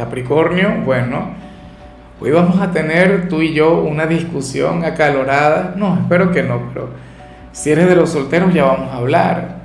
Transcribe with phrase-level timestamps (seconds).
[0.00, 1.34] Capricornio, bueno,
[2.22, 5.74] hoy vamos a tener tú y yo una discusión acalorada.
[5.76, 6.88] No, espero que no, pero
[7.52, 9.56] si eres de los solteros ya vamos a hablar.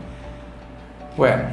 [1.16, 1.44] Bueno,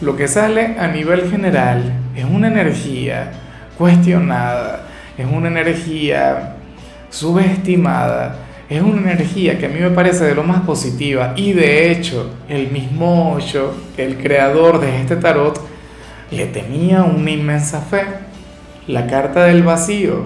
[0.00, 3.30] lo que sale a nivel general es una energía
[3.78, 4.80] cuestionada,
[5.16, 6.56] es una energía
[7.08, 8.34] subestimada,
[8.68, 12.34] es una energía que a mí me parece de lo más positiva y de hecho
[12.48, 15.69] el mismo Osho, el creador de este tarot,
[16.30, 18.02] le tenía una inmensa fe.
[18.86, 20.24] La carta del vacío,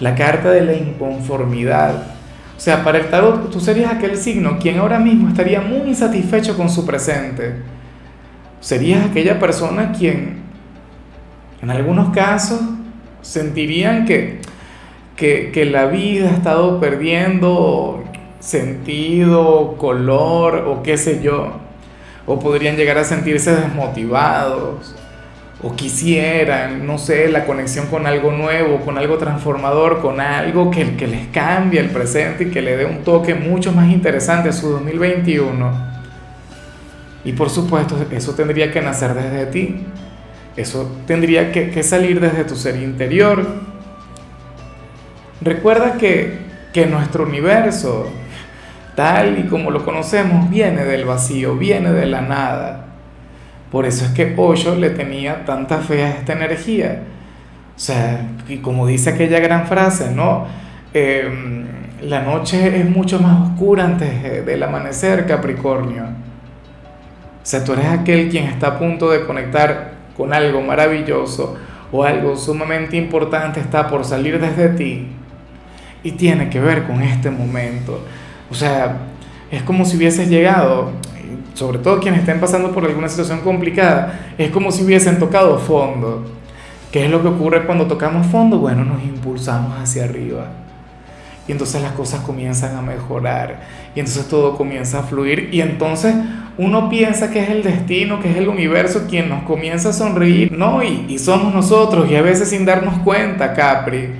[0.00, 2.04] la carta de la inconformidad.
[2.56, 6.56] O sea, para el tarot tú serías aquel signo quien ahora mismo estaría muy insatisfecho
[6.56, 7.56] con su presente.
[8.60, 10.42] Serías aquella persona quien
[11.60, 12.60] en algunos casos
[13.20, 14.40] sentirían que,
[15.16, 18.04] que, que la vida ha estado perdiendo
[18.38, 21.60] sentido, color o qué sé yo.
[22.26, 24.94] O podrían llegar a sentirse desmotivados
[25.64, 30.94] o quisieran, no sé, la conexión con algo nuevo, con algo transformador, con algo que,
[30.94, 34.52] que les cambie el presente y que le dé un toque mucho más interesante a
[34.52, 35.72] su 2021.
[37.24, 39.86] Y por supuesto, eso tendría que nacer desde ti.
[40.54, 43.46] Eso tendría que, que salir desde tu ser interior.
[45.40, 46.40] Recuerda que,
[46.74, 48.10] que nuestro universo,
[48.94, 52.83] tal y como lo conocemos, viene del vacío, viene de la nada.
[53.74, 57.02] Por eso es que Osho le tenía tanta fe a esta energía.
[57.74, 60.46] O sea, y como dice aquella gran frase, ¿no?
[60.92, 61.64] Em,
[62.02, 66.04] la noche es mucho más oscura antes del amanecer, Capricornio.
[66.04, 66.06] O
[67.42, 71.56] sea, tú eres aquel quien está a punto de conectar con algo maravilloso
[71.90, 75.08] o algo sumamente importante está por salir desde ti
[76.04, 78.04] y tiene que ver con este momento.
[78.52, 78.98] O sea,
[79.50, 80.92] es como si hubieses llegado
[81.54, 86.24] sobre todo quienes estén pasando por alguna situación complicada, es como si hubiesen tocado fondo.
[86.90, 88.58] ¿Qué es lo que ocurre cuando tocamos fondo?
[88.58, 90.46] Bueno, nos impulsamos hacia arriba.
[91.46, 93.62] Y entonces las cosas comienzan a mejorar.
[93.94, 95.48] Y entonces todo comienza a fluir.
[95.52, 96.14] Y entonces
[96.56, 100.52] uno piensa que es el destino, que es el universo quien nos comienza a sonreír.
[100.52, 102.08] No, y, y somos nosotros.
[102.10, 104.10] Y a veces sin darnos cuenta, Capri.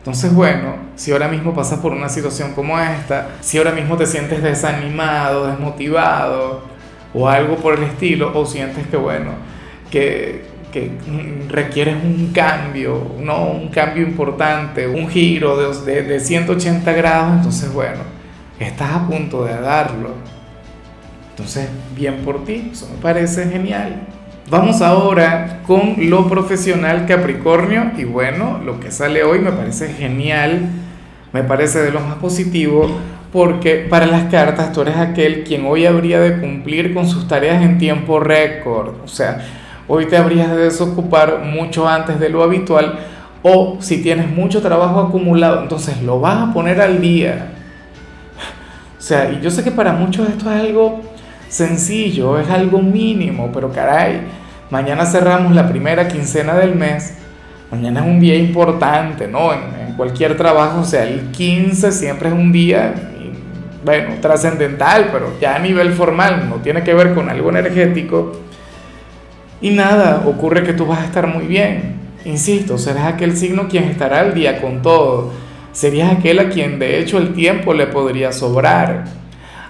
[0.00, 4.06] Entonces, bueno, si ahora mismo pasas por una situación como esta, si ahora mismo te
[4.06, 6.62] sientes desanimado, desmotivado,
[7.12, 9.32] o algo por el estilo, o sientes que, bueno,
[9.90, 10.90] que, que
[11.48, 13.50] requieres un cambio, ¿no?
[13.50, 18.00] un cambio importante, un giro de, de, 180 grados, entonces, bueno,
[18.58, 20.14] estás a punto de darlo.
[21.30, 24.06] Entonces, bien por ti, eso me parece genial.
[24.50, 30.62] Vamos ahora con lo profesional Capricornio y bueno, lo que sale hoy me parece genial,
[31.32, 32.90] me parece de lo más positivo
[33.32, 37.62] porque para las cartas tú eres aquel quien hoy habría de cumplir con sus tareas
[37.62, 38.94] en tiempo récord.
[39.04, 39.40] O sea,
[39.86, 42.98] hoy te habrías de desocupar mucho antes de lo habitual
[43.44, 47.52] o si tienes mucho trabajo acumulado, entonces lo vas a poner al día.
[48.98, 51.02] O sea, y yo sé que para muchos esto es algo
[51.48, 54.39] sencillo, es algo mínimo, pero caray,
[54.70, 57.14] mañana cerramos la primera quincena del mes,
[57.70, 59.52] mañana es un día importante, ¿no?
[59.52, 62.94] En, cualquier trabajo, o sea, el 15 siempre es un día
[63.84, 68.32] bueno, trascendental, pero ya a nivel formal, no tiene que ver con algo energético.
[69.60, 71.96] Y nada, ocurre que tú vas a estar muy bien.
[72.24, 75.32] Insisto, serás aquel signo quien estará al día con todo.
[75.72, 79.04] Serías aquel a quien de hecho el tiempo le podría sobrar.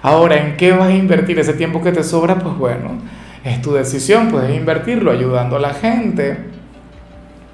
[0.02, 2.36] Ahora, ¿en qué vas a invertir ese tiempo que te sobra?
[2.36, 2.98] Pues bueno,
[3.44, 6.36] es tu decisión, puedes invertirlo ayudando a la gente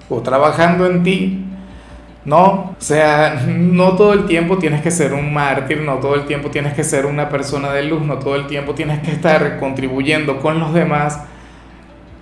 [0.09, 1.43] o trabajando en ti.
[2.25, 6.27] No, o sea, no todo el tiempo tienes que ser un mártir, no todo el
[6.27, 9.61] tiempo tienes que ser una persona de luz, no todo el tiempo tienes que estar
[9.61, 11.21] contribuyendo con los demás.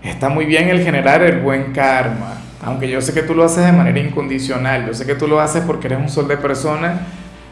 [0.03, 3.65] Está muy bien el generar el buen karma, aunque yo sé que tú lo haces
[3.65, 7.01] de manera incondicional, yo sé que tú lo haces porque eres un sol de persona,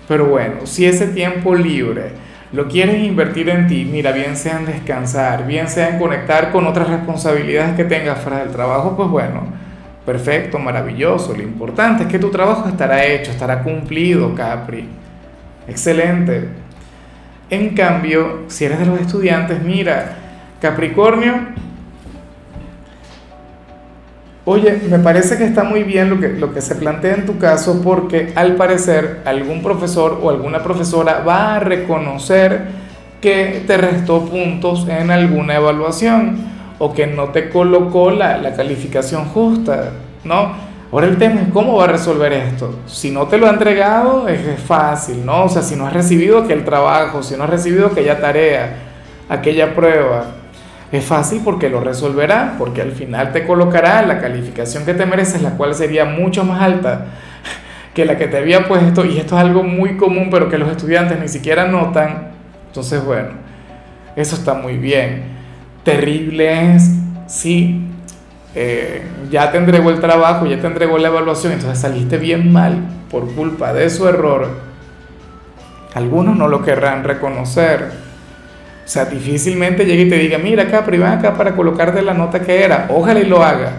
[0.07, 2.13] pero bueno, si ese tiempo libre
[2.53, 6.67] lo quieres invertir en ti, mira, bien sea en descansar, bien sea en conectar con
[6.67, 9.63] otras responsabilidades que tengas fuera del trabajo, pues bueno
[10.05, 11.35] Perfecto, maravilloso.
[11.35, 14.89] Lo importante es que tu trabajo estará hecho, estará cumplido, Capri.
[15.69, 16.49] Excelente.
[17.49, 20.17] En cambio, si eres de los estudiantes, mira,
[20.61, 21.35] Capricornio,
[24.45, 27.39] Oye, me parece que está muy bien lo que, lo que se plantea en tu
[27.39, 32.63] caso porque al parecer algún profesor o alguna profesora va a reconocer
[33.21, 36.39] que te restó puntos en alguna evaluación
[36.81, 39.93] o que no te colocó la, la calificación justa,
[40.25, 40.73] ¿no?
[40.91, 42.81] Ahora el tema es cómo va a resolver esto.
[42.87, 45.45] Si no te lo ha entregado, es fácil, ¿no?
[45.45, 48.75] O sea, si no has recibido aquel trabajo, si no has recibido aquella tarea,
[49.29, 50.25] aquella prueba,
[50.93, 55.41] es fácil porque lo resolverá, porque al final te colocará la calificación que te mereces,
[55.41, 57.07] la cual sería mucho más alta
[57.95, 60.71] que la que te había puesto, y esto es algo muy común, pero que los
[60.71, 62.33] estudiantes ni siquiera notan.
[62.67, 63.31] Entonces, bueno,
[64.17, 65.33] eso está muy bien.
[65.83, 66.91] Terrible es
[67.27, 67.87] si
[68.55, 72.77] eh, ya te entregó el trabajo, ya te entregó la evaluación, entonces saliste bien mal
[73.11, 74.49] por culpa de su error.
[75.95, 78.02] Algunos no lo querrán reconocer
[78.85, 82.41] o sea, difícilmente llegue y te diga, mira acá, ven acá para colocarte la nota
[82.41, 82.89] que era.
[82.91, 83.73] Ojalá y lo haga.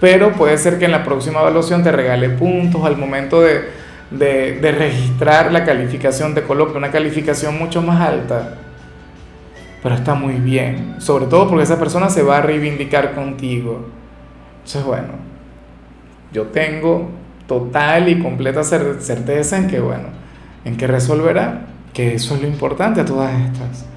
[0.00, 3.68] Pero puede ser que en la próxima evaluación te regale puntos al momento de,
[4.10, 8.54] de, registrar la calificación, te coloque una calificación mucho más alta.
[9.82, 10.96] Pero está muy bien.
[10.98, 13.86] Sobre todo porque esa persona se va a reivindicar contigo.
[14.56, 15.08] Entonces, bueno,
[16.32, 17.10] yo tengo
[17.46, 20.08] total y completa certeza en que, bueno,
[20.64, 23.91] en que resolverá, que eso es lo importante a todas estas.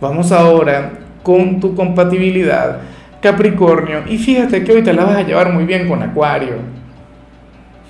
[0.00, 0.92] Vamos ahora
[1.22, 2.78] con tu compatibilidad
[3.20, 6.54] Capricornio y fíjate que hoy te la vas a llevar muy bien con Acuario.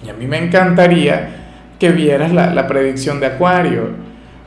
[0.04, 1.36] Y a mí me encantaría
[1.78, 3.90] que vieras la, predicción de Acuario,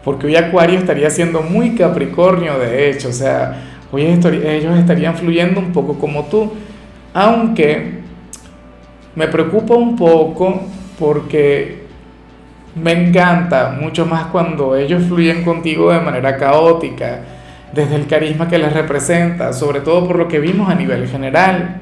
[0.04, 3.62] porque hoy Acuario estaría siendo muy Capricornio de hecho, o sea,
[3.92, 6.52] hoy ellos estarían fluyendo un poco como tú,
[7.14, 8.02] aunque
[9.16, 10.64] me preocupa un poco
[11.00, 11.84] porque
[12.76, 17.22] me encanta mucho más cuando ellos fluyen contigo de manera caótica
[17.74, 21.78] desde el carisma que les representa, sobre todo por lo que vimos a nivel general.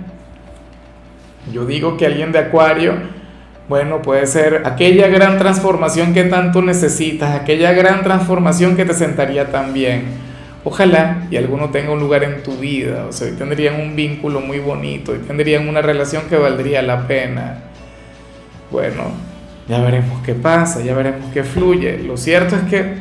[1.52, 2.94] Yo digo que alguien de Acuario,
[3.68, 9.52] bueno, puede ser aquella gran transformación que tanto necesitas, aquella gran transformación que te sentaría
[9.52, 10.04] tan bien.
[10.64, 14.60] Ojalá y alguno tenga un lugar en tu vida, o sea, tendrían un vínculo muy
[14.60, 17.64] bonito, y tendrían una relación que valdría la pena.
[18.70, 19.06] Bueno,
[19.68, 21.98] ya veremos qué pasa, ya veremos qué fluye.
[21.98, 22.94] Lo cierto es que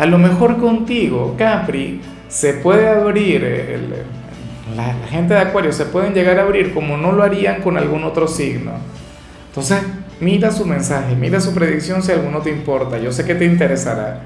[0.00, 3.76] a lo mejor contigo, Capri, se puede abrir,
[4.74, 8.04] la, gente de Acuario se pueden llegar a abrir como no lo harían con algún
[8.04, 8.72] otro signo.
[9.48, 9.82] Entonces,
[10.18, 12.96] mira su mensaje, mira su predicción si alguno te importa.
[12.96, 14.22] Yo sé que te interesará.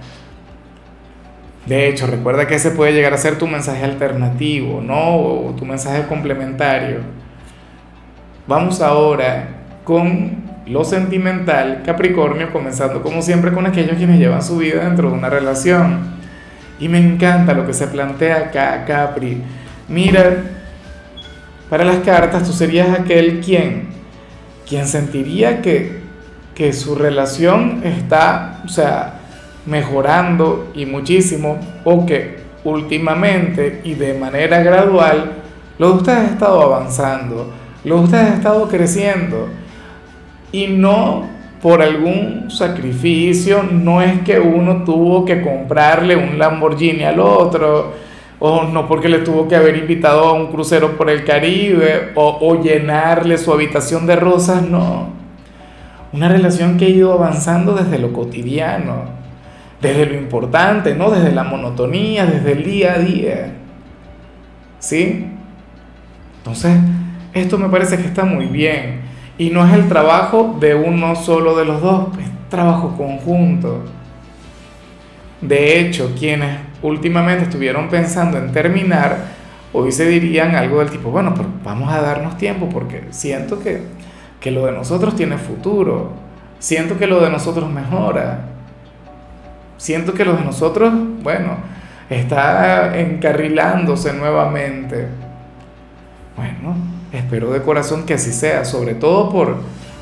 [1.66, 5.16] De hecho, recuerda que ese puede llegar a ser tu mensaje alternativo, ¿no?
[5.16, 6.98] O tu mensaje complementario.
[8.46, 9.48] Vamos ahora
[9.82, 15.16] con lo sentimental, Capricornio, comenzando como siempre con aquellos quienes llevan su vida dentro de
[15.16, 16.14] una relación.
[16.80, 19.42] Y me encanta lo que se plantea acá, Capri.
[19.88, 20.36] Mira,
[21.68, 23.88] para las cartas tú serías aquel quien,
[24.66, 26.00] quien sentiría que,
[26.54, 29.20] que su relación está, o sea,
[29.66, 35.32] mejorando y muchísimo, o que últimamente y de manera gradual,
[35.78, 37.52] lo de ustedes ha estado avanzando,
[37.84, 39.48] lo de ustedes ha estado creciendo
[40.54, 41.24] y no
[41.60, 47.94] por algún sacrificio, no es que uno tuvo que comprarle un Lamborghini al otro,
[48.38, 52.62] o no porque le tuvo que haber invitado a un crucero por el Caribe, o,
[52.62, 55.08] llenarle su habitación de rosas, no.
[56.12, 59.06] Una relación que ha ido avanzando desde lo cotidiano,
[59.80, 61.10] desde lo importante, ¿no?
[61.10, 63.52] Desde la monotonía, desde el día a día.
[64.78, 65.26] ¿Sí?
[66.38, 66.76] Entonces,
[67.32, 69.13] esto me parece que está muy bien.
[69.36, 73.82] Y no es el trabajo de uno solo de los dos, es trabajo conjunto.
[75.40, 79.18] De hecho, quienes últimamente estuvieron pensando en terminar,
[79.72, 83.82] hoy se dirían algo del tipo, bueno, pero vamos a darnos tiempo porque siento que,
[84.40, 86.12] que lo de nosotros tiene futuro,
[86.58, 88.46] siento que lo de nosotros mejora,
[89.76, 91.56] siento que lo de nosotros, bueno,
[92.08, 95.08] está encarrilándose nuevamente.
[96.36, 96.76] Bueno,
[97.14, 99.58] Espero de corazón que así sea, sobre todo por,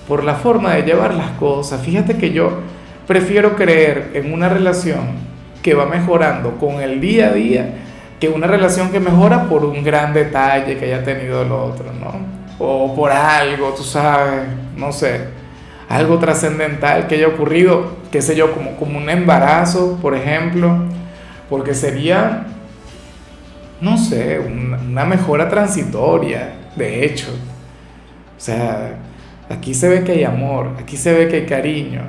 [0.09, 1.83] por la forma de llevar las cosas.
[1.83, 2.61] Fíjate que yo
[3.07, 7.75] prefiero creer en una relación que va mejorando con el día a día
[8.19, 12.15] que una relación que mejora por un gran detalle que haya tenido el otro, ¿no?
[12.59, 15.21] O por algo, tú sabes, no sé,
[15.91, 20.85] algo trascendental que haya ocurrido, qué sé yo, como, como un embarazo, por ejemplo,
[21.51, 22.47] porque sería,
[23.83, 27.29] no sé, una mejora transitoria, de hecho.
[28.37, 28.97] O sea,
[29.49, 32.03] aquí se ve que hay amor, aquí se ve que hay cariño,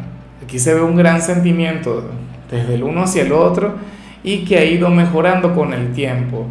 [0.43, 2.09] aquí se ve un gran sentimiento
[2.49, 3.75] desde el uno hacia el otro
[4.23, 6.45] y que ha ido mejorando con el tiempo.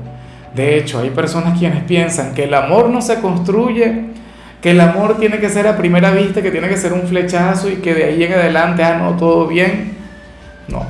[0.54, 4.04] De hecho, hay personas quienes piensan que el amor no se construye,
[4.61, 7.69] que el amor tiene que ser a primera vista, que tiene que ser un flechazo
[7.69, 9.97] y que de ahí en adelante, ah, no, todo bien.
[10.69, 10.85] No,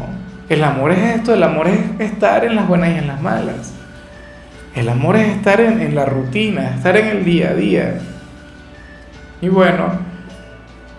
[0.49, 3.82] el amor es esto, el amor es estar en las buenas y en las malas.
[4.75, 8.01] El amor es estar en, la rutina, estar en el día a día.
[9.43, 9.99] Y bueno,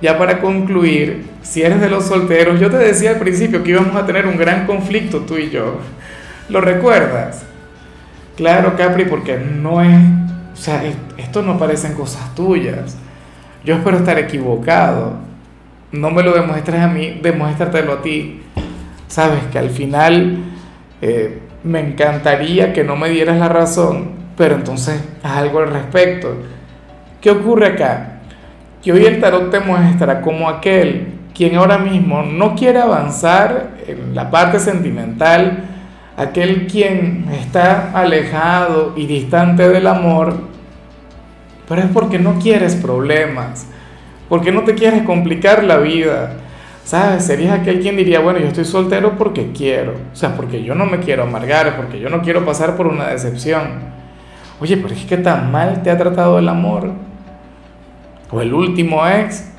[0.01, 3.95] ya para concluir, si eres de los solteros, yo te decía al principio que íbamos
[3.95, 5.79] a tener un gran conflicto tú y yo.
[6.49, 7.43] ¿Lo recuerdas?
[8.35, 9.97] Claro, Capri, porque no es,
[10.53, 10.83] o sea,
[11.17, 12.97] esto no parecen cosas tuyas.
[13.63, 15.15] Yo espero estar equivocado.
[15.91, 18.41] No me lo demuestres a mí, demuéstratelo a ti.
[19.07, 20.37] Sabes que al final
[21.01, 26.35] eh, me encantaría que no me dieras la razón, pero entonces haz algo al respecto.
[27.21, 28.13] ¿Qué ocurre acá?
[28.83, 34.13] que hoy el tarot te muestra como aquel quien ahora mismo no quiere avanzar en
[34.13, 35.63] la parte sentimental,
[36.17, 40.35] aquel quien está alejado y distante del amor,
[41.67, 43.67] pero es porque no quieres problemas,
[44.29, 46.33] porque no te quieres complicar la vida.
[46.83, 47.25] ¿Sabes?
[47.25, 50.85] Serías aquel quien diría, bueno, yo estoy soltero porque quiero, o sea, porque yo no
[50.85, 53.93] me quiero amargar, porque yo no quiero pasar por una decepción.
[54.59, 56.91] Oye, pero es que tan mal te ha tratado el amor
[58.31, 59.49] o el último ex.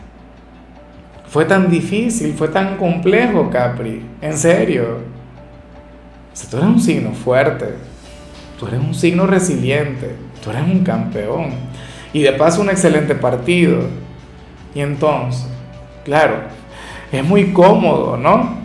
[1.28, 4.04] Fue tan difícil, fue tan complejo, Capri.
[4.20, 4.98] En serio.
[6.32, 7.74] O tú eres un signo fuerte.
[8.58, 10.14] Tú eres un signo resiliente.
[10.42, 11.50] Tú eres un campeón.
[12.12, 13.80] Y de paso un excelente partido.
[14.74, 15.46] Y entonces,
[16.04, 16.42] claro,
[17.12, 18.64] es muy cómodo, ¿no?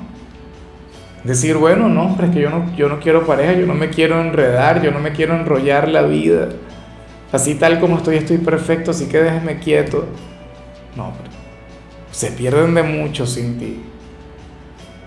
[1.23, 3.89] Decir, bueno, no, pero es que yo no, yo no quiero pareja, yo no me
[3.89, 6.49] quiero enredar, yo no me quiero enrollar la vida.
[7.31, 10.05] Así tal como estoy, estoy perfecto, así que déjeme quieto.
[10.95, 11.29] No, pero
[12.11, 13.81] se pierden de mucho sin ti.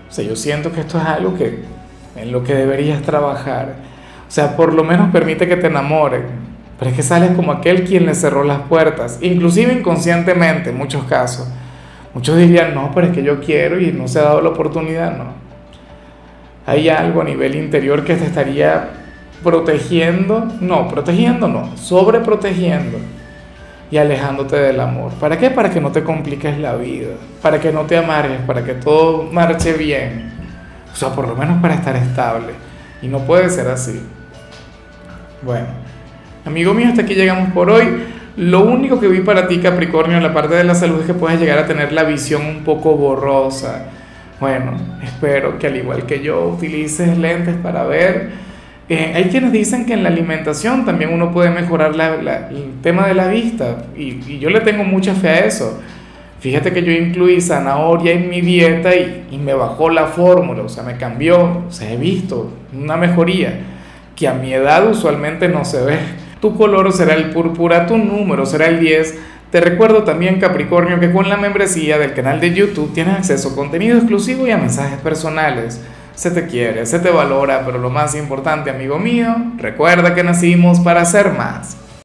[0.09, 1.59] O sea, yo siento que esto es algo que
[2.15, 3.75] en lo que deberías trabajar.
[4.27, 6.25] O sea, por lo menos permite que te enamoren.
[6.77, 11.03] Pero es que sales como aquel quien le cerró las puertas, inclusive inconscientemente en muchos
[11.05, 11.47] casos.
[12.13, 15.17] Muchos dirían, no, pero es que yo quiero y no se ha dado la oportunidad,
[15.17, 15.33] no.
[16.65, 18.89] Hay algo a nivel interior que te estaría
[19.43, 22.99] protegiendo, no, protegiendo no, sobreprotegiendo
[23.91, 25.11] y alejándote del amor.
[25.13, 25.51] ¿Para qué?
[25.51, 29.23] Para que no te compliques la vida, para que no te amargues, para que todo
[29.23, 30.31] marche bien.
[30.91, 32.53] O sea, por lo menos para estar estable.
[33.01, 34.01] Y no puede ser así.
[35.41, 35.67] Bueno,
[36.45, 38.03] amigo mío, hasta aquí llegamos por hoy.
[38.35, 41.13] Lo único que vi para ti, Capricornio, en la parte de la salud es que
[41.13, 43.85] puedes llegar a tener la visión un poco borrosa.
[44.39, 44.73] Bueno,
[45.03, 48.43] espero que al igual que yo utilices lentes para ver
[48.89, 53.13] eh, hay quienes dicen que en la alimentación también uno puede mejorar el tema de
[53.13, 55.79] la vista y, yo le tengo mucha fe a eso.
[56.41, 60.83] Fíjate que yo incluí zanahoria en mi dieta y, me bajó la fórmula, o sea,
[60.83, 63.59] me cambió, o sea, he visto una mejoría
[64.15, 65.97] que a mi edad usualmente no se ve.
[66.43, 69.17] Tu color será el púrpura, tu número será el 10.
[69.49, 73.55] Te recuerdo también, Capricornio, que con la membresía del canal de YouTube tienes acceso a
[73.55, 75.79] contenido exclusivo y a mensajes personales
[76.15, 80.81] se te quiere, se te valora, pero lo más importante, amigo mío, recuerda que nacimos
[80.81, 81.77] para ser más.